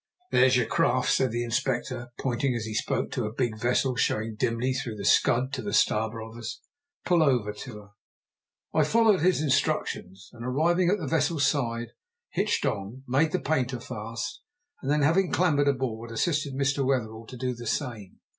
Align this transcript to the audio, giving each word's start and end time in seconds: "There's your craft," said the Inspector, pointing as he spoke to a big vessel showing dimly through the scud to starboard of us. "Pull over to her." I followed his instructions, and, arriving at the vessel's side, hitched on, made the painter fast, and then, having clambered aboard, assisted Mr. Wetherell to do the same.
"There's 0.31 0.57
your 0.57 0.65
craft," 0.65 1.11
said 1.11 1.29
the 1.29 1.43
Inspector, 1.43 2.09
pointing 2.19 2.55
as 2.55 2.65
he 2.65 2.73
spoke 2.73 3.11
to 3.11 3.25
a 3.27 3.31
big 3.33 3.55
vessel 3.55 3.95
showing 3.95 4.33
dimly 4.35 4.73
through 4.73 4.95
the 4.95 5.05
scud 5.05 5.53
to 5.53 5.71
starboard 5.73 6.23
of 6.23 6.37
us. 6.39 6.59
"Pull 7.05 7.21
over 7.21 7.53
to 7.53 7.79
her." 7.81 7.89
I 8.73 8.83
followed 8.83 9.19
his 9.19 9.41
instructions, 9.43 10.31
and, 10.33 10.43
arriving 10.43 10.89
at 10.89 10.97
the 10.97 11.05
vessel's 11.05 11.45
side, 11.45 11.89
hitched 12.31 12.65
on, 12.65 13.03
made 13.07 13.31
the 13.31 13.39
painter 13.39 13.79
fast, 13.79 14.41
and 14.81 14.89
then, 14.89 15.03
having 15.03 15.31
clambered 15.31 15.67
aboard, 15.67 16.09
assisted 16.09 16.55
Mr. 16.55 16.83
Wetherell 16.83 17.27
to 17.27 17.37
do 17.37 17.53
the 17.53 17.67
same. 17.67 18.21